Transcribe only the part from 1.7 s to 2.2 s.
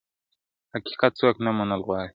غواړي تل،